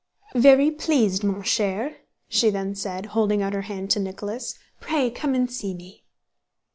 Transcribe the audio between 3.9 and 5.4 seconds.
to Nicholas. "Pray come